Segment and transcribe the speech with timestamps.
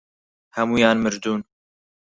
[0.55, 1.41] هەموویان مردوون.